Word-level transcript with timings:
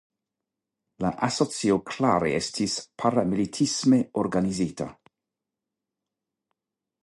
La 1.03 1.11
asocio 1.27 1.77
klare 1.89 2.33
estis 2.39 2.79
paramilitisme 3.03 4.01
organizita. 4.25 4.91